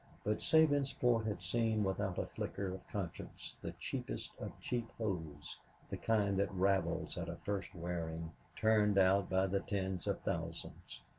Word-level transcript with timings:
But 0.23 0.39
Sabinsport 0.39 1.27
had 1.27 1.43
seen 1.43 1.83
without 1.83 2.17
a 2.17 2.25
flicker 2.25 2.73
of 2.73 2.87
conscience 2.87 3.55
the 3.61 3.73
cheapest 3.73 4.31
of 4.39 4.59
cheap 4.59 4.87
hose, 4.97 5.59
the 5.91 5.97
kind 5.97 6.37
that 6.39 6.51
ravels 6.51 7.19
at 7.19 7.29
a 7.29 7.35
first 7.35 7.75
wearing, 7.75 8.31
turned 8.55 8.97
out 8.97 9.29
by 9.29 9.45
the 9.45 9.59
tens 9.59 10.07
of 10.07 10.19
thousands. 10.21 11.01